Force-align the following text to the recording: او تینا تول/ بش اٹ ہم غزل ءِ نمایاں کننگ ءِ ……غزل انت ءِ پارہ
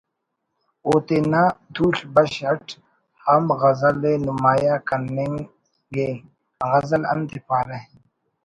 او 0.85 0.93
تینا 1.07 1.43
تول/ 1.73 1.97
بش 2.13 2.35
اٹ 2.51 2.65
ہم 3.25 3.43
غزل 3.61 3.99
ءِ 4.11 4.13
نمایاں 4.25 4.79
کننگ 4.87 5.35
ءِ 6.07 6.09
……غزل 6.71 7.01
انت 7.11 7.31
ءِ 7.37 7.45
پارہ 7.47 7.79